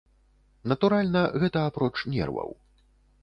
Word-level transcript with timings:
Натуральна, 0.71 1.21
гэта 1.45 1.59
апроч 1.71 1.93
нерваў. 2.17 2.49